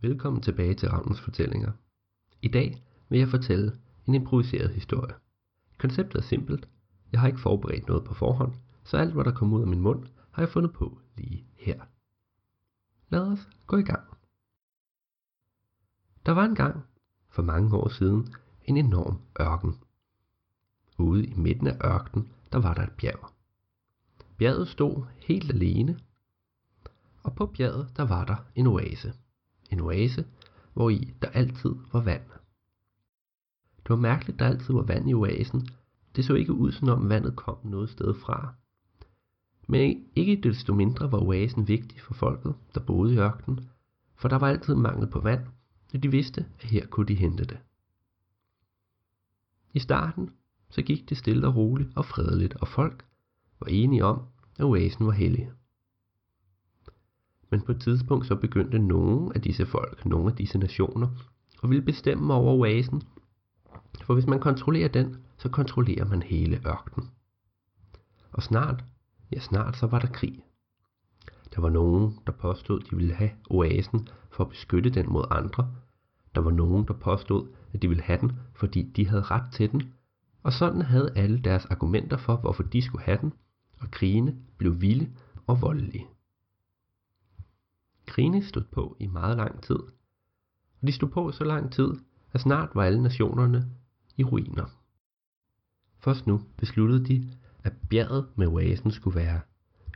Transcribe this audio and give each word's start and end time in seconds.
Velkommen 0.00 0.42
tilbage 0.42 0.74
til 0.74 0.88
Ravnens 0.90 1.20
Fortællinger. 1.20 1.72
I 2.42 2.48
dag 2.48 2.84
vil 3.08 3.18
jeg 3.18 3.28
fortælle 3.28 3.78
en 4.06 4.14
improviseret 4.14 4.70
historie. 4.70 5.14
Konceptet 5.78 6.18
er 6.18 6.22
simpelt. 6.22 6.68
Jeg 7.12 7.20
har 7.20 7.26
ikke 7.26 7.40
forberedt 7.40 7.88
noget 7.88 8.04
på 8.04 8.14
forhånd, 8.14 8.54
så 8.84 8.96
alt 8.96 9.12
hvad 9.12 9.24
der 9.24 9.34
kommer 9.34 9.56
ud 9.56 9.62
af 9.62 9.68
min 9.68 9.80
mund, 9.80 10.06
har 10.30 10.42
jeg 10.42 10.48
fundet 10.48 10.72
på 10.72 11.00
lige 11.16 11.46
her. 11.54 11.84
Lad 13.08 13.20
os 13.20 13.48
gå 13.66 13.76
i 13.76 13.82
gang. 13.82 14.08
Der 16.26 16.32
var 16.32 16.44
engang, 16.44 16.82
for 17.28 17.42
mange 17.42 17.76
år 17.76 17.88
siden, 17.88 18.34
en 18.64 18.76
enorm 18.76 19.20
ørken. 19.40 19.74
Ude 20.98 21.26
i 21.26 21.34
midten 21.34 21.66
af 21.66 21.84
ørkenen, 21.84 22.32
der 22.52 22.58
var 22.58 22.74
der 22.74 22.82
et 22.82 22.92
bjerg. 22.92 23.32
Bjerget 24.36 24.68
stod 24.68 25.06
helt 25.18 25.50
alene, 25.50 26.00
og 27.22 27.34
på 27.34 27.46
bjerget, 27.46 27.96
der 27.96 28.02
var 28.02 28.24
der 28.24 28.36
en 28.54 28.66
oase. 28.66 29.14
En 29.70 29.80
oase, 29.80 30.26
hvor 30.72 30.90
i 30.90 31.14
der 31.22 31.28
altid 31.28 31.74
var 31.92 32.00
vand. 32.00 32.22
Det 33.82 33.90
var 33.90 33.96
mærkeligt, 33.96 34.38
der 34.38 34.46
altid 34.46 34.74
var 34.74 34.82
vand 34.82 35.10
i 35.10 35.14
oasen. 35.14 35.68
Det 36.16 36.24
så 36.24 36.34
ikke 36.34 36.52
ud, 36.52 36.72
som 36.72 36.88
om 36.88 37.08
vandet 37.08 37.36
kom 37.36 37.56
noget 37.64 37.90
sted 37.90 38.14
fra. 38.14 38.54
Men 39.68 40.06
ikke 40.16 40.40
desto 40.42 40.74
mindre 40.74 41.12
var 41.12 41.18
oasen 41.18 41.68
vigtig 41.68 42.00
for 42.00 42.14
folket, 42.14 42.54
der 42.74 42.80
boede 42.80 43.14
i 43.14 43.18
ørkenen, 43.18 43.70
for 44.16 44.28
der 44.28 44.36
var 44.36 44.48
altid 44.48 44.74
mangel 44.74 45.06
på 45.06 45.20
vand, 45.20 45.46
og 45.94 46.02
de 46.02 46.10
vidste, 46.10 46.46
at 46.60 46.70
her 46.70 46.86
kunne 46.86 47.06
de 47.06 47.14
hente 47.14 47.44
det. 47.44 47.58
I 49.74 49.78
starten 49.78 50.30
så 50.70 50.82
gik 50.82 51.08
det 51.08 51.16
stille 51.16 51.46
og 51.46 51.56
roligt 51.56 51.96
og 51.96 52.04
fredeligt, 52.04 52.54
og 52.54 52.68
folk 52.68 53.04
var 53.60 53.66
enige 53.66 54.04
om, 54.04 54.22
at 54.58 54.64
oasen 54.64 55.06
var 55.06 55.12
hellig. 55.12 55.50
Men 57.50 57.60
på 57.60 57.72
et 57.72 57.80
tidspunkt 57.80 58.26
så 58.26 58.36
begyndte 58.36 58.78
nogle 58.78 59.34
af 59.34 59.42
disse 59.42 59.66
folk, 59.66 60.06
nogle 60.06 60.30
af 60.30 60.36
disse 60.36 60.58
nationer, 60.58 61.08
at 61.62 61.70
ville 61.70 61.82
bestemme 61.84 62.34
over 62.34 62.52
oasen. 62.52 63.02
For 64.02 64.14
hvis 64.14 64.26
man 64.26 64.40
kontrollerer 64.40 64.88
den, 64.88 65.16
så 65.38 65.48
kontrollerer 65.48 66.04
man 66.04 66.22
hele 66.22 66.60
ørkenen. 66.66 67.10
Og 68.32 68.42
snart, 68.42 68.84
ja 69.32 69.40
snart 69.40 69.76
så 69.76 69.86
var 69.86 69.98
der 69.98 70.08
krig. 70.08 70.42
Der 71.54 71.60
var 71.60 71.70
nogen, 71.70 72.18
der 72.26 72.32
påstod, 72.32 72.80
de 72.80 72.96
ville 72.96 73.14
have 73.14 73.30
oasen 73.50 74.08
for 74.30 74.44
at 74.44 74.50
beskytte 74.50 74.90
den 74.90 75.12
mod 75.12 75.24
andre. 75.30 75.70
Der 76.34 76.40
var 76.40 76.50
nogen, 76.50 76.86
der 76.88 76.94
påstod, 76.94 77.48
at 77.72 77.82
de 77.82 77.88
ville 77.88 78.02
have 78.02 78.20
den, 78.20 78.32
fordi 78.54 78.82
de 78.82 79.08
havde 79.08 79.22
ret 79.22 79.52
til 79.52 79.72
den. 79.72 79.92
Og 80.42 80.52
sådan 80.52 80.82
havde 80.82 81.12
alle 81.16 81.38
deres 81.38 81.64
argumenter 81.64 82.16
for, 82.16 82.36
hvorfor 82.36 82.62
de 82.62 82.82
skulle 82.82 83.04
have 83.04 83.18
den, 83.20 83.32
og 83.80 83.90
krigene 83.90 84.36
blev 84.58 84.80
vilde 84.80 85.10
og 85.46 85.62
voldelige. 85.62 86.06
Krigene 88.16 88.44
stod 88.44 88.64
på 88.64 88.96
i 89.00 89.06
meget 89.06 89.36
lang 89.36 89.62
tid, 89.62 89.78
og 90.80 90.86
de 90.86 90.92
stod 90.92 91.08
på 91.08 91.32
så 91.32 91.44
lang 91.44 91.72
tid, 91.72 91.92
at 92.32 92.40
snart 92.40 92.70
var 92.74 92.84
alle 92.84 93.02
nationerne 93.02 93.70
i 94.16 94.24
ruiner. 94.24 94.66
Først 95.98 96.26
nu 96.26 96.42
besluttede 96.56 97.04
de, 97.04 97.32
at 97.64 97.72
bjerget 97.90 98.28
med 98.36 98.46
oasen 98.46 98.90
skulle 98.90 99.14
være 99.14 99.40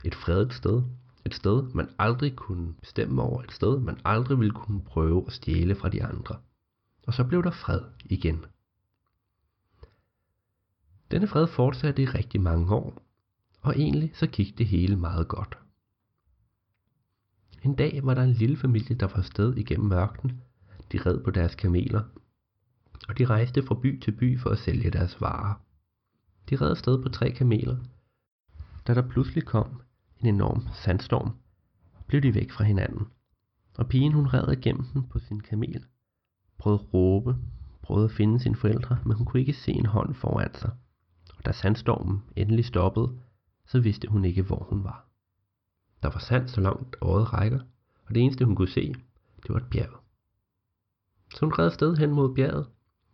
et 0.05 0.15
fredet 0.15 0.53
sted, 0.53 0.83
et 1.25 1.33
sted 1.33 1.63
man 1.73 1.89
aldrig 1.99 2.35
kunne 2.35 2.73
bestemme 2.73 3.21
over, 3.21 3.43
et 3.43 3.51
sted 3.51 3.79
man 3.79 3.99
aldrig 4.05 4.39
ville 4.39 4.53
kunne 4.53 4.81
prøve 4.81 5.23
at 5.27 5.33
stjæle 5.33 5.75
fra 5.75 5.89
de 5.89 6.03
andre. 6.03 6.35
Og 7.07 7.13
så 7.13 7.23
blev 7.23 7.43
der 7.43 7.51
fred 7.51 7.81
igen. 8.05 8.45
Denne 11.11 11.27
fred 11.27 11.47
fortsatte 11.47 12.01
i 12.01 12.05
rigtig 12.05 12.41
mange 12.41 12.75
år, 12.75 13.01
og 13.61 13.79
egentlig 13.79 14.11
så 14.13 14.27
gik 14.27 14.57
det 14.57 14.65
hele 14.65 14.95
meget 14.95 15.27
godt. 15.27 15.57
En 17.63 17.75
dag 17.75 17.99
var 18.03 18.13
der 18.13 18.23
en 18.23 18.33
lille 18.33 18.57
familie, 18.57 18.95
der 18.95 19.07
var 19.15 19.21
sted 19.21 19.57
igennem 19.57 19.91
ørkenen. 19.91 20.41
De 20.91 20.97
red 20.97 21.23
på 21.23 21.31
deres 21.31 21.55
kameler, 21.55 22.03
og 23.07 23.17
de 23.17 23.25
rejste 23.25 23.63
fra 23.63 23.75
by 23.75 23.99
til 23.99 24.11
by 24.11 24.39
for 24.39 24.49
at 24.49 24.57
sælge 24.57 24.91
deres 24.91 25.21
varer. 25.21 25.53
De 26.49 26.55
red 26.55 26.69
afsted 26.69 27.03
på 27.03 27.09
tre 27.09 27.31
kameler. 27.31 27.77
Da 28.87 28.93
der 28.93 29.09
pludselig 29.09 29.45
kom 29.45 29.81
en 30.19 30.27
enorm 30.27 30.67
sandstorm, 30.73 31.31
blev 32.07 32.21
de 32.21 32.35
væk 32.35 32.51
fra 32.51 32.63
hinanden. 32.63 33.07
Og 33.77 33.87
pigen 33.87 34.13
hun 34.13 34.27
red 34.27 34.51
igennem 34.57 34.85
den 34.93 35.03
på 35.07 35.19
sin 35.19 35.39
kamel. 35.39 35.85
Prøvede 36.57 36.81
at 36.81 36.93
råbe, 36.93 37.35
prøvede 37.81 38.05
at 38.05 38.11
finde 38.11 38.39
sine 38.39 38.55
forældre, 38.55 38.99
men 39.05 39.17
hun 39.17 39.25
kunne 39.25 39.39
ikke 39.39 39.53
se 39.53 39.71
en 39.71 39.85
hånd 39.85 40.13
foran 40.13 40.53
sig. 40.53 40.71
Og 41.37 41.45
da 41.45 41.51
sandstormen 41.51 42.23
endelig 42.35 42.65
stoppede, 42.65 43.19
så 43.65 43.79
vidste 43.79 44.07
hun 44.07 44.25
ikke, 44.25 44.41
hvor 44.41 44.67
hun 44.69 44.83
var. 44.83 45.10
Der 46.03 46.09
var 46.09 46.19
sand 46.19 46.47
så 46.47 46.61
langt 46.61 46.95
øjet 47.01 47.33
rækker, 47.33 47.59
og 48.05 48.15
det 48.15 48.23
eneste 48.23 48.45
hun 48.45 48.55
kunne 48.55 48.67
se, 48.67 48.93
det 49.43 49.49
var 49.49 49.59
et 49.59 49.69
bjerg. 49.71 49.99
Så 51.33 51.45
hun 51.45 51.53
red 51.53 51.71
sted 51.71 51.97
hen 51.97 52.11
mod 52.11 52.35
bjerget, 52.35 52.69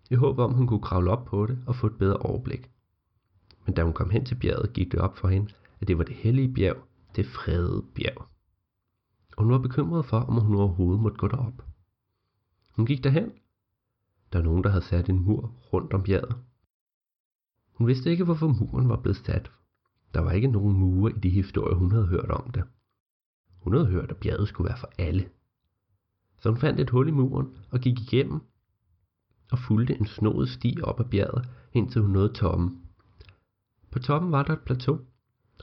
i 0.09 0.15
håb 0.15 0.39
om 0.39 0.53
hun 0.53 0.67
kunne 0.67 0.81
kravle 0.81 1.11
op 1.11 1.25
på 1.25 1.45
det 1.45 1.63
og 1.67 1.75
få 1.75 1.87
et 1.87 1.97
bedre 1.97 2.17
overblik. 2.17 2.71
Men 3.65 3.75
da 3.75 3.83
hun 3.83 3.93
kom 3.93 4.09
hen 4.09 4.25
til 4.25 4.35
bjerget, 4.35 4.73
gik 4.73 4.91
det 4.91 4.99
op 4.99 5.17
for 5.17 5.27
hende, 5.27 5.53
at 5.79 5.87
det 5.87 5.97
var 5.97 6.03
det 6.03 6.15
hellige 6.15 6.53
bjerg, 6.53 6.77
det 7.15 7.25
fredede 7.25 7.85
bjerg. 7.95 8.27
Og 9.37 9.43
hun 9.43 9.51
var 9.51 9.59
bekymret 9.59 10.05
for, 10.05 10.19
om 10.19 10.41
hun 10.41 10.55
overhovedet 10.55 11.01
måtte 11.01 11.17
gå 11.17 11.27
derop. 11.27 11.63
Hun 12.75 12.85
gik 12.85 13.03
derhen. 13.03 13.31
Der 14.33 14.39
var 14.39 14.45
nogen, 14.45 14.63
der 14.63 14.69
havde 14.69 14.85
sat 14.85 15.09
en 15.09 15.19
mur 15.19 15.53
rundt 15.73 15.93
om 15.93 16.03
bjerget. 16.03 16.35
Hun 17.73 17.87
vidste 17.87 18.11
ikke, 18.11 18.23
hvorfor 18.23 18.47
muren 18.47 18.89
var 18.89 19.01
blevet 19.01 19.17
sat. 19.17 19.51
Der 20.13 20.19
var 20.19 20.31
ikke 20.31 20.47
nogen 20.47 20.77
mure 20.77 21.11
i 21.11 21.19
de 21.19 21.29
historier, 21.29 21.75
hun 21.75 21.91
havde 21.91 22.07
hørt 22.07 22.31
om 22.31 22.51
det. 22.51 22.63
Hun 23.59 23.73
havde 23.73 23.87
hørt, 23.87 24.11
at 24.11 24.17
bjerget 24.17 24.47
skulle 24.47 24.69
være 24.69 24.77
for 24.77 24.91
alle. 24.97 25.29
Så 26.39 26.49
hun 26.49 26.59
fandt 26.59 26.79
et 26.79 26.89
hul 26.89 27.07
i 27.07 27.11
muren 27.11 27.57
og 27.71 27.79
gik 27.79 27.99
igennem 28.01 28.41
og 29.51 29.59
fulgte 29.59 29.95
en 29.95 30.05
snodet 30.05 30.49
sti 30.49 30.77
op 30.83 30.99
ad 30.99 31.05
bjerget, 31.05 31.49
indtil 31.73 32.01
hun 32.01 32.11
nåede 32.11 32.33
toppen. 32.33 32.81
På 33.91 33.99
toppen 33.99 34.31
var 34.31 34.43
der 34.43 34.53
et 34.53 34.61
plateau, 34.61 34.99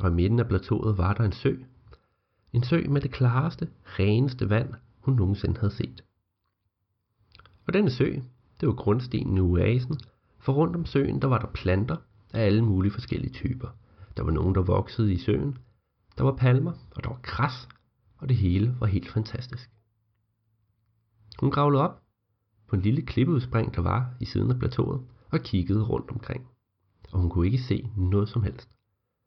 og 0.00 0.10
i 0.10 0.15
midten 0.15 0.38
af 0.38 0.49
plateauet 0.49 0.99
var 0.99 1.15
der 1.15 1.25
en 1.25 1.32
sø. 1.32 1.56
En 2.53 2.62
sø 2.62 2.84
med 2.88 3.00
det 3.00 3.10
klareste, 3.10 3.69
reneste 3.84 4.50
vand, 4.50 4.75
hun 5.00 5.15
nogensinde 5.15 5.61
havde 5.61 5.75
set. 5.75 6.05
Og 7.66 7.75
denne 7.75 7.91
sø, 7.91 8.15
det 8.61 8.69
var 8.69 8.75
grundstenen 8.75 9.37
i 9.37 9.41
oasen, 9.41 10.00
for 10.38 10.53
rundt 10.53 10.76
om 10.76 10.87
søen 10.87 11.22
der 11.22 11.28
var 11.28 11.38
der 11.38 11.47
planter 11.47 11.97
af 12.32 12.47
alle 12.47 12.65
mulige 12.65 12.93
forskellige 12.93 13.32
typer. 13.32 13.69
Der 14.16 14.22
var 14.22 14.31
nogen, 14.31 14.55
der 14.55 14.62
voksede 14.62 15.12
i 15.12 15.19
søen. 15.19 15.59
Der 16.19 16.25
var 16.25 16.37
palmer, 16.37 16.72
og 16.97 17.05
der 17.05 17.09
var 17.09 17.19
græs, 17.22 17.69
og 18.24 18.28
det 18.28 18.36
hele 18.36 18.76
var 18.80 18.86
helt 18.86 19.08
fantastisk. 19.08 19.70
Hun 21.40 21.50
gravlede 21.50 21.82
op 21.82 22.02
på 22.66 22.76
en 22.76 22.82
lille 22.82 23.02
klippeudspring, 23.02 23.74
der 23.74 23.80
var 23.80 24.14
i 24.20 24.24
siden 24.24 24.50
af 24.50 24.58
plateauet, 24.58 25.06
og 25.30 25.40
kiggede 25.40 25.84
rundt 25.84 26.10
omkring. 26.10 26.48
Og 27.12 27.20
hun 27.20 27.30
kunne 27.30 27.46
ikke 27.46 27.62
se 27.62 27.90
noget 27.96 28.28
som 28.28 28.42
helst. 28.42 28.68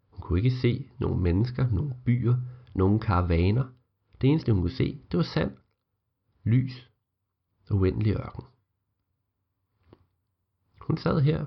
Hun 0.09 0.21
kunne 0.21 0.39
ikke 0.39 0.51
se 0.51 0.89
nogen 0.99 1.23
mennesker, 1.23 1.69
nogen 1.71 1.93
byer, 2.05 2.35
nogen 2.73 2.99
karavaner. 2.99 3.65
Det 4.21 4.29
eneste 4.29 4.53
hun 4.53 4.61
kunne 4.61 4.71
se, 4.71 5.01
det 5.11 5.17
var 5.17 5.23
sand, 5.23 5.57
lys 6.43 6.89
og 7.69 7.77
uendelig 7.77 8.13
ørken. 8.13 8.43
Hun 10.81 10.97
sad 10.97 11.21
her 11.21 11.45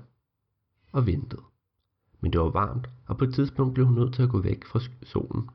og 0.91 1.05
ventede. 1.05 1.41
Men 2.19 2.33
det 2.33 2.41
var 2.41 2.49
varmt, 2.49 2.89
og 3.07 3.17
på 3.17 3.23
et 3.23 3.33
tidspunkt 3.33 3.73
blev 3.73 3.85
hun 3.85 3.95
nødt 3.95 4.13
til 4.13 4.23
at 4.23 4.29
gå 4.29 4.41
væk 4.41 4.65
fra 4.65 4.79
solen. 5.03 5.49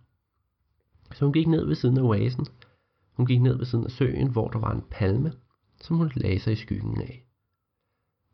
Så 1.12 1.24
hun 1.24 1.32
gik 1.32 1.46
ned 1.46 1.66
ved 1.66 1.74
siden 1.74 1.98
af 1.98 2.02
oasen. 2.02 2.46
Hun 3.12 3.26
gik 3.26 3.40
ned 3.40 3.56
ved 3.56 3.66
siden 3.66 3.84
af 3.84 3.90
søen, 3.90 4.30
hvor 4.30 4.48
der 4.48 4.58
var 4.58 4.72
en 4.72 4.84
palme, 4.90 5.32
som 5.80 5.96
hun 5.96 6.12
lagde 6.14 6.40
sig 6.40 6.52
i 6.52 6.56
skyggen 6.56 7.00
af. 7.00 7.26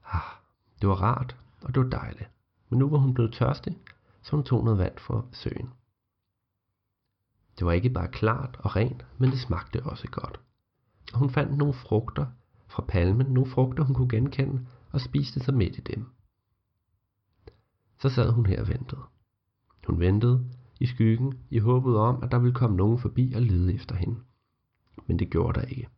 Ah, 0.05 0.37
det 0.81 0.89
var 0.89 0.95
rart, 0.95 1.37
og 1.63 1.75
det 1.75 1.83
var 1.83 1.89
dejligt. 1.89 2.31
Men 2.69 2.79
nu 2.79 2.89
var 2.89 2.99
hun 2.99 3.15
blevet 3.15 3.33
tørstig, 3.33 3.79
så 4.23 4.37
hun 4.37 4.45
tog 4.45 4.65
noget 4.65 4.79
vand 4.79 4.99
fra 4.99 5.23
søen. 5.33 5.71
Det 7.59 7.67
var 7.67 7.73
ikke 7.73 7.91
bare 7.91 8.09
klart 8.09 8.57
og 8.59 8.77
rent, 8.77 9.07
men 9.19 9.31
det 9.31 9.41
smagte 9.41 9.83
også 9.83 10.09
godt. 10.11 10.41
Og 11.13 11.19
hun 11.19 11.31
fandt 11.31 11.59
nogle 11.59 11.75
frugter 11.75 12.27
fra 12.69 12.85
palmen, 12.89 13.27
nogle 13.27 13.51
frugter 13.51 13.85
hun 13.85 13.95
kunne 13.95 14.09
genkende, 14.09 14.67
og 14.91 15.01
spiste 15.01 15.41
sig 15.41 15.55
midt 15.55 15.79
i 15.79 15.81
dem. 15.81 16.07
Så 17.99 18.09
sad 18.09 18.31
hun 18.33 18.47
her 18.47 18.61
og 18.61 18.69
ventede. 18.69 19.01
Hun 19.87 20.01
ventede 20.01 20.51
i 20.83 20.87
skyggen 20.87 21.39
i 21.51 21.59
håbet 21.59 21.97
om, 21.97 22.23
at 22.23 22.31
der 22.31 22.39
ville 22.39 22.55
komme 22.55 22.77
nogen 22.77 22.99
forbi 22.99 23.33
og 23.37 23.43
lede 23.43 23.75
efter 23.75 23.95
hende. 23.95 24.21
Men 25.07 25.19
det 25.19 25.31
gjorde 25.31 25.61
der 25.61 25.67
ikke. 25.67 25.89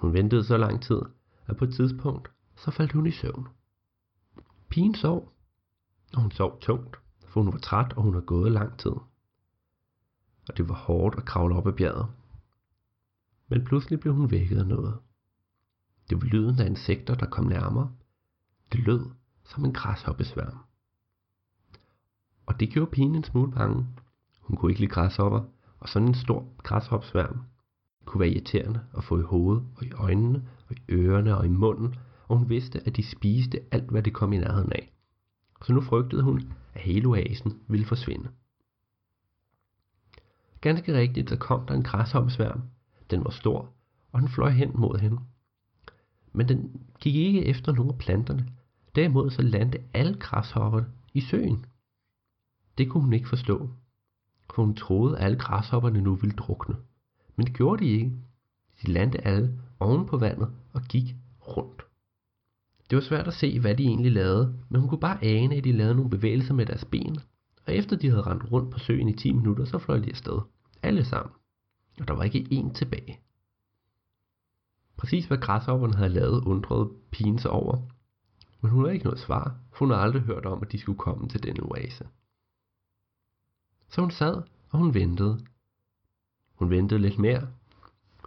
Hun 0.00 0.12
ventede 0.12 0.44
så 0.44 0.56
lang 0.56 0.82
tid, 0.82 1.02
at 1.46 1.56
på 1.56 1.64
et 1.64 1.74
tidspunkt, 1.74 2.30
så 2.56 2.70
faldt 2.70 2.92
hun 2.92 3.06
i 3.06 3.10
søvn. 3.10 3.48
Pigen 4.68 4.94
sov, 4.94 5.32
og 6.14 6.22
hun 6.22 6.30
sov 6.30 6.60
tungt, 6.60 6.96
for 7.26 7.42
hun 7.42 7.52
var 7.52 7.58
træt, 7.58 7.92
og 7.92 8.02
hun 8.02 8.14
havde 8.14 8.26
gået 8.26 8.52
lang 8.52 8.78
tid. 8.78 8.90
Og 10.48 10.56
det 10.56 10.68
var 10.68 10.74
hårdt 10.74 11.16
at 11.16 11.24
kravle 11.24 11.54
op 11.56 11.66
ad 11.66 11.72
bjerget. 11.72 12.06
Men 13.48 13.64
pludselig 13.64 14.00
blev 14.00 14.14
hun 14.14 14.30
vækket 14.30 14.58
af 14.58 14.66
noget. 14.66 14.98
Det 16.10 16.22
var 16.22 16.26
lyden 16.26 16.60
af 16.60 16.66
insekter, 16.66 17.14
der 17.14 17.26
kom 17.26 17.44
nærmere. 17.44 17.92
Det 18.72 18.80
lød 18.80 19.10
som 19.44 19.64
en 19.64 19.72
græshoppesværm. 19.72 20.67
Og 22.48 22.60
det 22.60 22.70
gjorde 22.70 22.90
pigen 22.90 23.14
en 23.14 23.24
smule 23.24 23.52
bange. 23.52 23.86
Hun 24.40 24.56
kunne 24.56 24.72
ikke 24.72 24.80
lide 24.80 24.90
græshopper, 24.90 25.40
og 25.80 25.88
sådan 25.88 26.08
en 26.08 26.14
stor 26.14 26.46
græshopsværm 26.62 27.40
kunne 28.04 28.20
være 28.20 28.28
irriterende 28.28 28.80
at 28.96 29.04
få 29.04 29.18
i 29.18 29.22
hovedet 29.22 29.64
og 29.76 29.84
i 29.84 29.92
øjnene 29.92 30.48
og 30.68 30.76
i 30.76 30.92
ørerne 30.92 31.36
og 31.36 31.46
i 31.46 31.48
munden, 31.48 31.94
og 32.28 32.38
hun 32.38 32.48
vidste, 32.48 32.86
at 32.86 32.96
de 32.96 33.10
spiste 33.10 33.60
alt, 33.70 33.90
hvad 33.90 34.02
det 34.02 34.12
kom 34.12 34.32
i 34.32 34.38
nærheden 34.38 34.72
af. 34.72 34.92
Så 35.66 35.72
nu 35.72 35.80
frygtede 35.80 36.22
hun, 36.22 36.52
at 36.74 36.80
hele 36.80 37.08
oasen 37.08 37.58
ville 37.68 37.86
forsvinde. 37.86 38.28
Ganske 40.60 40.94
rigtigt, 40.94 41.28
så 41.28 41.36
kom 41.36 41.66
der 41.66 41.74
en 41.74 41.82
græshoppesværm. 41.82 42.62
Den 43.10 43.24
var 43.24 43.30
stor, 43.30 43.72
og 44.12 44.20
den 44.20 44.28
fløj 44.28 44.50
hen 44.50 44.72
mod 44.74 44.98
hende. 44.98 45.18
Men 46.32 46.48
den 46.48 46.80
gik 47.00 47.14
ikke 47.14 47.44
efter 47.44 47.72
nogen 47.72 47.90
af 47.90 47.98
planterne. 47.98 48.48
Derimod 48.94 49.30
så 49.30 49.42
landte 49.42 49.78
alle 49.94 50.14
græshopperne 50.14 50.86
i 51.14 51.20
søen. 51.20 51.64
Det 52.78 52.90
kunne 52.90 53.02
hun 53.02 53.12
ikke 53.12 53.28
forstå, 53.28 53.70
for 54.54 54.64
hun 54.64 54.74
troede, 54.74 55.18
at 55.18 55.24
alle 55.24 55.38
græshopperne 55.38 56.00
nu 56.00 56.14
ville 56.14 56.36
drukne. 56.36 56.76
Men 57.36 57.46
det 57.46 57.54
gjorde 57.54 57.84
de 57.84 57.90
ikke. 57.90 58.12
De 58.82 58.92
landte 58.92 59.26
alle 59.26 59.60
oven 59.80 60.06
på 60.06 60.16
vandet 60.16 60.48
og 60.72 60.82
gik 60.82 61.16
rundt. 61.40 61.82
Det 62.90 62.96
var 62.96 63.02
svært 63.02 63.28
at 63.28 63.34
se, 63.34 63.60
hvad 63.60 63.76
de 63.76 63.82
egentlig 63.82 64.12
lavede, 64.12 64.58
men 64.68 64.80
hun 64.80 64.90
kunne 64.90 65.00
bare 65.00 65.24
ane, 65.24 65.54
at 65.54 65.64
de 65.64 65.72
lavede 65.72 65.94
nogle 65.94 66.10
bevægelser 66.10 66.54
med 66.54 66.66
deres 66.66 66.84
ben. 66.84 67.18
Og 67.66 67.74
efter 67.74 67.96
de 67.96 68.08
havde 68.08 68.22
rendt 68.22 68.52
rundt 68.52 68.70
på 68.70 68.78
søen 68.78 69.08
i 69.08 69.16
10 69.16 69.32
minutter, 69.32 69.64
så 69.64 69.78
fløj 69.78 69.98
de 69.98 70.10
afsted. 70.10 70.38
Alle 70.82 71.04
sammen. 71.04 71.32
Og 72.00 72.08
der 72.08 72.14
var 72.14 72.22
ikke 72.22 72.48
én 72.52 72.72
tilbage. 72.72 73.20
Præcis 74.96 75.26
hvad 75.26 75.38
græshopperne 75.38 75.94
havde 75.94 76.10
lavet, 76.10 76.44
undrede 76.44 76.90
pigen 77.10 77.38
sig 77.38 77.50
over. 77.50 77.76
Men 78.60 78.70
hun 78.70 78.84
havde 78.84 78.94
ikke 78.94 79.04
noget 79.04 79.20
svar, 79.20 79.58
for 79.72 79.78
hun 79.78 79.90
havde 79.90 80.02
aldrig 80.02 80.22
hørt 80.22 80.46
om, 80.46 80.62
at 80.62 80.72
de 80.72 80.78
skulle 80.78 80.98
komme 80.98 81.28
til 81.28 81.42
denne 81.42 81.62
oase. 81.62 82.06
Så 83.88 84.00
hun 84.00 84.10
sad, 84.10 84.42
og 84.70 84.78
hun 84.78 84.94
ventede. 84.94 85.46
Hun 86.54 86.70
ventede 86.70 87.00
lidt 87.00 87.18
mere. 87.18 87.48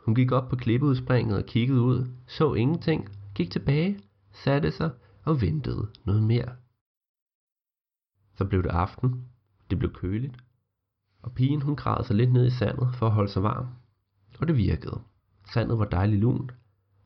Hun 0.06 0.16
gik 0.16 0.32
op 0.32 0.50
på 0.50 0.56
klippeudspringet 0.56 1.38
og 1.38 1.46
kiggede 1.46 1.82
ud, 1.82 2.08
så 2.28 2.54
ingenting, 2.54 3.10
gik 3.36 3.52
tilbage, 3.52 4.00
satte 4.32 4.72
sig 4.72 4.92
og 5.24 5.42
ventede 5.42 5.92
noget 6.06 6.24
mere. 6.24 6.56
Så 8.36 8.46
blev 8.46 8.64
det 8.64 8.70
aften. 8.70 9.26
Det 9.70 9.80
blev 9.80 9.94
køligt. 9.94 10.38
Og 11.22 11.34
pigen 11.34 11.62
hun 11.62 11.76
græd 11.76 12.04
sig 12.04 12.16
lidt 12.16 12.34
ned 12.34 12.48
i 12.48 12.50
sandet 12.52 12.96
for 12.96 13.06
at 13.06 13.12
holde 13.12 13.32
sig 13.32 13.44
varm. 13.44 13.68
Og 14.40 14.48
det 14.48 14.58
virkede. 14.58 15.02
Sandet 15.54 15.80
var 15.80 15.86
dejligt 15.86 16.22
lunt, 16.22 16.54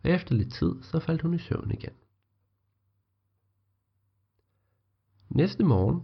og 0.04 0.10
efter 0.10 0.36
lidt 0.36 0.54
tid, 0.54 0.84
så 0.84 1.00
faldt 1.00 1.22
hun 1.22 1.34
i 1.34 1.38
søvn 1.38 1.72
igen. 1.72 1.94
Næste 5.30 5.64
morgen 5.64 6.02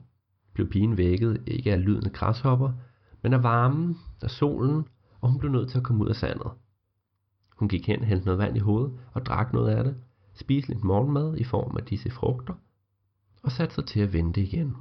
blev 0.54 0.70
pigen 0.70 0.98
vækket 0.98 1.44
ikke 1.48 1.72
af 1.74 1.86
lyden 1.86 2.06
af 2.06 2.14
græshopper, 2.14 2.72
men 3.22 3.34
af 3.34 3.44
varmen, 3.44 3.98
af 4.22 4.30
solen, 4.30 4.88
og 5.22 5.30
hun 5.30 5.40
blev 5.40 5.52
nødt 5.52 5.70
til 5.70 5.78
at 5.78 5.84
komme 5.84 6.04
ud 6.04 6.10
af 6.10 6.16
sandet. 6.16 6.52
Hun 7.56 7.70
gik 7.70 7.88
hen, 7.88 8.04
hældte 8.04 8.26
noget 8.26 8.40
vand 8.40 8.58
i 8.58 8.60
hovedet 8.60 9.00
og 9.14 9.26
drak 9.26 9.54
noget 9.54 9.70
af 9.70 9.84
det, 9.84 9.96
spiste 10.34 10.70
lidt 10.74 10.84
morgenmad 10.84 11.38
i 11.38 11.44
form 11.44 11.78
af 11.78 11.86
disse 11.86 12.12
frugter, 12.12 12.54
og 13.44 13.52
satte 13.52 13.76
sig 13.76 13.86
til 13.86 14.00
at 14.00 14.14
vente 14.14 14.42
igen. 14.42 14.76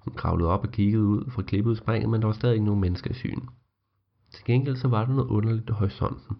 Hun 0.00 0.14
kravlede 0.14 0.48
op 0.50 0.64
og 0.64 0.70
kiggede 0.70 1.04
ud 1.04 1.30
fra 1.30 1.42
klippeudspringet, 1.42 2.10
men 2.10 2.20
der 2.20 2.26
var 2.26 2.34
stadig 2.34 2.54
ikke 2.54 2.64
nogen 2.64 2.80
mennesker 2.80 3.10
i 3.10 3.14
syn. 3.14 3.40
Til 4.30 4.44
gengæld 4.44 4.76
så 4.76 4.88
var 4.88 5.04
der 5.04 5.14
noget 5.14 5.28
underligt 5.28 5.68
i 5.68 5.72
horisonten. 5.72 6.36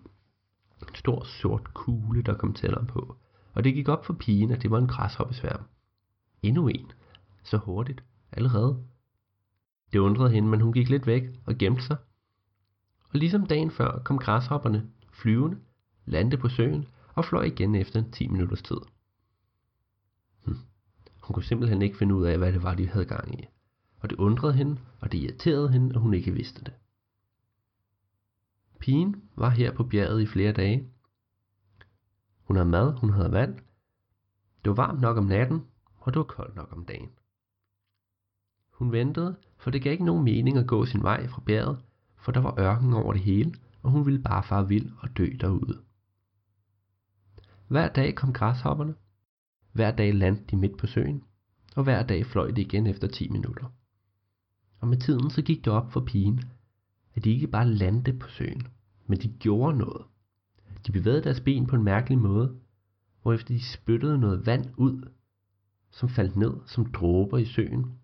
En 0.89 0.95
stor 0.95 1.25
sort 1.25 1.75
kugle, 1.75 2.23
der 2.23 2.35
kom 2.35 2.53
tættere 2.53 2.87
på, 2.87 3.17
og 3.55 3.65
det 3.65 3.75
gik 3.75 3.89
op 3.89 4.05
for 4.05 4.13
pigen, 4.13 4.51
at 4.51 4.63
det 4.63 4.71
var 4.71 4.79
en 4.79 4.87
græshoppesværm. 4.87 5.61
Endnu 6.43 6.69
en. 6.69 6.93
Så 7.43 7.57
hurtigt. 7.57 8.05
Allerede. 8.33 8.85
Det 9.93 9.99
undrede 9.99 10.31
hende, 10.31 10.49
men 10.49 10.61
hun 10.61 10.73
gik 10.73 10.89
lidt 10.89 11.07
væk 11.07 11.23
og 11.47 11.59
gemte 11.59 11.83
sig. 11.83 11.97
Og 13.09 13.19
ligesom 13.19 13.47
dagen 13.47 13.71
før 13.71 14.03
kom 14.05 14.19
græshopperne 14.19 14.91
flyvende, 15.13 15.59
landede 16.05 16.37
på 16.37 16.49
søen 16.49 16.87
og 17.15 17.25
fløj 17.25 17.45
igen 17.45 17.75
efter 17.75 18.11
10 18.13 18.29
minutters 18.29 18.63
tid. 18.63 18.77
Hm. 20.45 20.57
Hun 21.23 21.35
kunne 21.35 21.45
simpelthen 21.45 21.83
ikke 21.83 21.97
finde 21.97 22.15
ud 22.15 22.27
af, 22.27 22.39
hvad 22.39 22.53
det 22.53 22.63
var, 22.63 22.75
de 22.75 22.89
havde 22.89 23.05
gang 23.05 23.41
i. 23.41 23.47
Og 24.01 24.11
det 24.11 24.19
undrede 24.19 24.53
hende, 24.53 24.81
og 25.01 25.13
det 25.13 25.19
irriterede 25.19 25.73
hende, 25.73 25.95
at 25.95 26.01
hun 26.01 26.15
ikke 26.15 26.33
vidste 26.33 26.65
det. 26.65 26.73
Pigen 28.79 29.23
var 29.37 29.49
her 29.49 29.73
på 29.73 29.85
bjerget 29.85 30.23
i 30.23 30.27
flere 30.27 30.53
dage. 30.53 30.91
Hun 32.45 32.57
havde 32.57 32.69
mad, 32.69 32.93
hun 32.93 33.13
havde 33.13 33.33
vand. 33.33 33.59
Det 34.65 34.71
var 34.71 34.75
varmt 34.75 35.01
nok 35.01 35.17
om 35.17 35.25
natten, 35.25 35.67
og 35.97 36.13
det 36.13 36.19
var 36.19 36.25
koldt 36.25 36.57
nok 36.57 36.73
om 36.73 36.85
dagen. 36.85 37.11
Hun 38.73 38.93
ventede, 38.93 39.37
for 39.57 39.71
det 39.71 39.83
gav 39.83 39.93
ikke 39.93 40.05
nogen 40.05 40.25
mening 40.25 40.57
at 40.57 40.67
gå 40.67 40.87
sin 40.87 41.03
vej 41.03 41.27
fra 41.27 41.43
bjerget, 41.47 41.79
for 42.17 42.33
der 42.33 42.41
var 42.41 42.61
ørken 42.61 42.93
over 42.93 43.13
det 43.13 43.23
hele, 43.23 43.55
og 43.83 43.91
hun 43.91 44.07
ville 44.07 44.23
bare 44.23 44.43
fare 44.43 44.69
vild 44.69 44.91
og 44.99 45.17
dø 45.17 45.29
derude. 45.41 45.79
Hver 47.69 47.89
dag 47.89 48.15
kom 48.15 48.33
græshopperne. 48.33 48.95
Hver 49.73 49.91
dag 49.91 50.15
landte 50.15 50.45
de 50.51 50.57
midt 50.57 50.77
på 50.79 50.87
søen, 50.87 51.23
og 51.77 51.85
hver 51.85 52.03
dag 52.03 52.27
fløj 52.27 52.51
de 52.51 52.61
igen 52.61 52.87
efter 52.87 53.09
10 53.09 53.29
minutter. 53.29 53.67
Og 54.81 54.89
med 54.89 54.97
tiden 54.97 55.31
så 55.31 55.43
gik 55.43 55.65
det 55.65 55.73
op 55.73 55.93
for 55.93 56.01
pigen, 56.01 56.41
at 57.15 57.25
de 57.25 57.31
ikke 57.31 57.47
bare 57.47 57.69
landte 57.69 58.13
på 58.13 58.29
søen, 58.29 58.67
men 59.07 59.19
de 59.19 59.29
gjorde 59.29 59.79
noget. 59.79 60.03
De 60.87 60.93
bevægede 60.93 61.25
deres 61.25 61.41
ben 61.41 61.67
på 61.67 61.77
en 61.77 61.83
mærkelig 61.85 62.19
måde, 62.19 62.57
hvorefter 63.23 63.55
de 63.55 63.73
spyttede 63.73 64.19
noget 64.19 64.47
vand 64.47 64.67
ud, 64.77 65.11
som 65.91 66.09
faldt 66.09 66.37
ned 66.37 66.53
som 66.67 66.93
dråber 66.93 67.39
i 67.39 67.45
søen. 67.45 67.99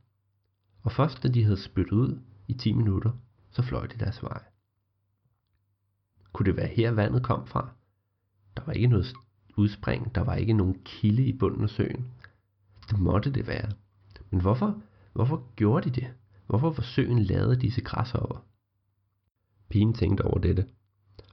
Og 0.89 0.93
først 0.93 1.23
da 1.23 1.29
de 1.29 1.45
havde 1.45 1.63
spyttet 1.63 1.93
ud 1.93 2.21
i 2.47 2.53
10 2.53 2.73
minutter, 2.73 3.11
så 3.51 3.63
fløj 3.63 3.87
de 3.87 3.99
deres 3.99 4.23
vej. 4.23 4.43
Kunne 6.33 6.47
det 6.47 6.57
være 6.57 6.67
her 6.67 6.91
vandet 6.91 7.23
kom 7.23 7.47
fra? 7.47 7.71
Der 8.57 8.63
var 8.67 8.73
ikke 8.73 8.87
noget 8.87 9.15
udspring, 9.57 10.15
der 10.15 10.21
var 10.21 10.35
ikke 10.35 10.53
nogen 10.53 10.81
kilde 10.85 11.25
i 11.25 11.39
bunden 11.39 11.63
af 11.63 11.71
søen. 11.71 12.07
Det 12.91 12.99
måtte 12.99 13.31
det 13.31 13.47
være. 13.47 13.73
Men 14.31 14.41
hvorfor, 14.41 14.83
hvorfor 15.13 15.43
gjorde 15.57 15.91
de 15.91 16.01
det? 16.01 16.15
Hvorfor 16.47 16.71
var 16.71 16.83
søen 16.83 17.19
lavet 17.19 17.51
af 17.51 17.59
disse 17.59 17.81
græshopper? 17.81 18.45
Pigen 19.69 19.95
tænkte 19.95 20.23
over 20.25 20.39
dette, 20.39 20.67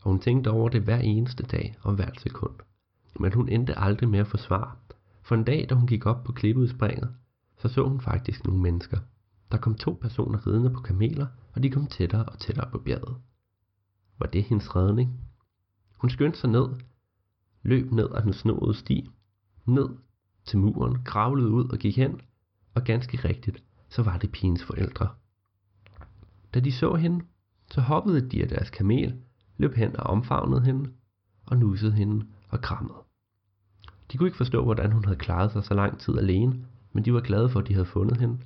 og 0.01 0.11
hun 0.11 0.19
tænkte 0.19 0.51
over 0.51 0.69
det 0.69 0.81
hver 0.81 0.99
eneste 0.99 1.43
dag 1.43 1.75
og 1.81 1.95
hvert 1.95 2.21
sekund. 2.21 2.55
Men 3.19 3.33
hun 3.33 3.49
endte 3.49 3.79
aldrig 3.79 4.09
med 4.09 4.19
at 4.19 4.27
få 4.27 4.37
svar, 4.37 4.77
for 5.21 5.35
en 5.35 5.43
dag, 5.43 5.69
da 5.69 5.75
hun 5.75 5.87
gik 5.87 6.05
op 6.05 6.23
på 6.23 6.31
klippeudspringet, 6.31 7.15
så 7.57 7.67
så 7.67 7.87
hun 7.87 8.01
faktisk 8.01 8.45
nogle 8.45 8.61
mennesker. 8.61 8.97
Der 9.51 9.57
kom 9.57 9.75
to 9.75 9.97
personer 10.01 10.47
ridende 10.47 10.69
på 10.69 10.79
kameler, 10.79 11.27
og 11.53 11.63
de 11.63 11.69
kom 11.69 11.87
tættere 11.87 12.25
og 12.25 12.39
tættere 12.39 12.71
på 12.71 12.77
bjerget. 12.77 13.15
Var 14.19 14.25
det 14.25 14.43
hendes 14.43 14.75
redning? 14.75 15.19
Hun 15.97 16.09
skyndte 16.09 16.39
sig 16.39 16.49
ned, 16.49 16.67
løb 17.63 17.91
ned 17.91 18.09
ad 18.15 18.21
den 18.21 18.33
snoede 18.33 18.73
sti, 18.73 19.09
ned 19.65 19.89
til 20.45 20.59
muren, 20.59 21.03
kravlede 21.03 21.49
ud 21.49 21.69
og 21.69 21.77
gik 21.77 21.97
hen, 21.97 22.21
og 22.73 22.83
ganske 22.83 23.17
rigtigt, 23.27 23.63
så 23.89 24.03
var 24.03 24.17
det 24.17 24.31
pigens 24.31 24.63
forældre. 24.63 25.09
Da 26.53 26.59
de 26.59 26.71
så 26.71 26.95
hende, 26.95 27.25
så 27.71 27.81
hoppede 27.81 28.29
de 28.29 28.41
af 28.41 28.49
deres 28.49 28.69
kamel, 28.69 29.21
løb 29.57 29.73
hen 29.73 29.95
og 29.95 30.03
omfavnede 30.03 30.61
hende, 30.61 30.91
og 31.45 31.57
nussede 31.57 31.91
hende 31.91 32.25
og 32.49 32.61
krammede. 32.61 32.97
De 34.11 34.17
kunne 34.17 34.27
ikke 34.27 34.37
forstå, 34.37 34.63
hvordan 34.63 34.91
hun 34.91 35.05
havde 35.05 35.17
klaret 35.17 35.51
sig 35.51 35.63
så 35.63 35.73
lang 35.73 35.99
tid 35.99 36.17
alene, 36.17 36.65
men 36.93 37.05
de 37.05 37.13
var 37.13 37.21
glade 37.21 37.49
for, 37.49 37.59
at 37.59 37.67
de 37.67 37.73
havde 37.73 37.85
fundet 37.85 38.17
hende. 38.17 38.39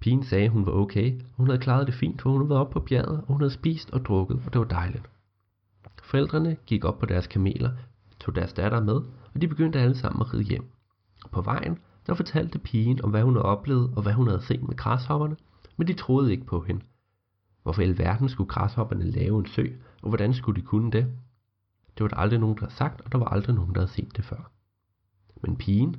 Pigen 0.00 0.22
sagde, 0.22 0.48
hun 0.48 0.66
var 0.66 0.72
okay, 0.72 1.20
og 1.20 1.36
hun 1.36 1.46
havde 1.46 1.60
klaret 1.60 1.86
det 1.86 1.94
fint, 1.94 2.22
for 2.22 2.30
hun 2.30 2.40
havde 2.40 2.48
været 2.48 2.60
oppe 2.60 2.72
på 2.72 2.80
bjerget, 2.80 3.20
og 3.20 3.26
hun 3.26 3.40
havde 3.40 3.50
spist 3.50 3.90
og 3.90 4.04
drukket, 4.04 4.42
og 4.46 4.52
det 4.52 4.58
var 4.58 4.66
dejligt. 4.66 5.10
Forældrene 6.02 6.56
gik 6.66 6.84
op 6.84 6.98
på 6.98 7.06
deres 7.06 7.26
kameler, 7.26 7.70
tog 8.20 8.34
deres 8.34 8.52
datter 8.52 8.82
med, 8.82 9.00
og 9.34 9.40
de 9.40 9.48
begyndte 9.48 9.80
alle 9.80 9.96
sammen 9.96 10.20
at 10.22 10.34
ride 10.34 10.42
hjem. 10.42 10.64
Og 11.24 11.30
på 11.30 11.42
vejen, 11.42 11.78
der 12.06 12.14
fortalte 12.14 12.58
pigen 12.58 13.04
om, 13.04 13.10
hvad 13.10 13.22
hun 13.22 13.34
havde 13.34 13.44
oplevet, 13.44 13.92
og 13.96 14.02
hvad 14.02 14.12
hun 14.12 14.26
havde 14.26 14.42
set 14.42 14.62
med 14.62 14.76
græshopperne, 14.76 15.36
men 15.76 15.86
de 15.86 15.94
troede 15.94 16.32
ikke 16.32 16.46
på 16.46 16.60
hende. 16.60 16.84
Hvorfor 17.62 17.82
i 17.82 17.84
alverden 17.84 18.28
skulle 18.28 18.48
græshopperne 18.48 19.10
lave 19.10 19.38
en 19.38 19.46
sø, 19.46 19.66
og 20.02 20.08
hvordan 20.08 20.34
skulle 20.34 20.60
de 20.60 20.66
kunne 20.66 20.90
det? 20.90 21.06
Det 21.98 22.04
var 22.04 22.08
der 22.08 22.16
aldrig 22.16 22.40
nogen, 22.40 22.56
der 22.56 22.60
havde 22.60 22.74
sagt, 22.74 23.00
og 23.00 23.12
der 23.12 23.18
var 23.18 23.26
aldrig 23.26 23.54
nogen, 23.54 23.74
der 23.74 23.80
havde 23.80 23.92
set 23.92 24.16
det 24.16 24.24
før. 24.24 24.50
Men 25.42 25.56
pigen, 25.56 25.96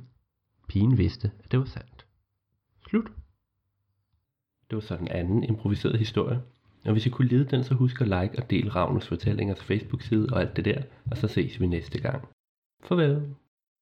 pigen 0.68 0.98
vidste, 0.98 1.30
at 1.44 1.52
det 1.52 1.58
var 1.58 1.66
sandt. 1.66 2.06
Slut. 2.88 3.12
Det 4.70 4.76
var 4.76 4.80
så 4.80 4.96
den 4.96 5.08
anden 5.08 5.44
improviserede 5.44 5.98
historie. 5.98 6.40
Og 6.84 6.92
hvis 6.92 7.06
I 7.06 7.10
kunne 7.10 7.28
lide 7.28 7.44
den, 7.44 7.64
så 7.64 7.74
husk 7.74 8.00
at 8.00 8.06
like 8.06 8.38
og 8.38 8.50
del 8.50 8.70
Ravnus 8.70 9.06
fortællinger 9.06 9.54
Facebook-side 9.54 10.28
og 10.32 10.40
alt 10.40 10.56
det 10.56 10.64
der, 10.64 10.82
og 11.10 11.16
så 11.16 11.28
ses 11.28 11.60
vi 11.60 11.66
næste 11.66 12.00
gang. 12.00 12.28
Farvel. 12.82 13.22